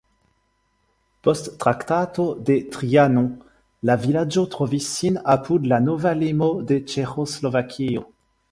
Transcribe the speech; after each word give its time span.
Post 1.21 1.59
Traktato 1.63 2.25
de 2.49 2.55
Trianon 2.75 3.27
la 3.89 3.97
vilaĝo 4.07 4.47
trovis 4.55 4.89
sin 4.97 5.23
apud 5.35 5.71
la 5.75 5.79
nova 5.91 6.15
limo 6.23 6.51
de 6.73 6.79
Ĉeĥoslovakio. 6.95 8.07